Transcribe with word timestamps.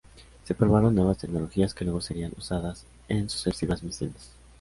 Se 0.45 0.55
probaron 0.55 0.95
nuevas 0.95 1.19
tecnologías 1.19 1.75
que 1.75 1.85
luego 1.85 2.01
serían 2.01 2.33
usadas 2.35 2.87
en 3.07 3.29
sucesivas 3.29 3.83
misiones. 3.83 4.31